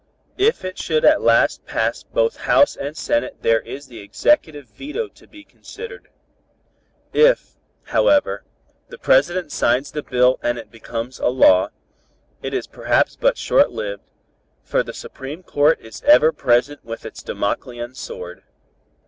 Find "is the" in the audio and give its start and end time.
3.59-3.99